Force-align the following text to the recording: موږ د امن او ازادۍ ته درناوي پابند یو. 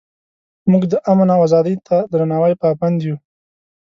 موږ 0.71 0.83
د 0.91 0.93
امن 1.11 1.27
او 1.35 1.39
ازادۍ 1.47 1.75
ته 1.87 1.97
درناوي 2.11 2.53
پابند 2.61 2.97
یو. 3.07 3.15